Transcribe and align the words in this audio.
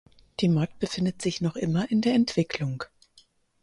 Die 0.39 0.49
Mod 0.49 0.79
befindet 0.79 1.21
sich 1.21 1.41
noch 1.41 1.55
immer 1.55 1.91
in 1.91 2.01
der 2.01 2.15
Entwicklung. 2.15 2.83